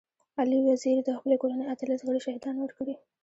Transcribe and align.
علي 0.39 0.59
وزير 0.67 0.97
د 1.03 1.09
خپلي 1.17 1.35
کورنۍ 1.41 1.65
اتلس 1.73 1.99
غړي 2.07 2.19
شهيدان 2.25 2.55
ورکړي. 2.59 2.95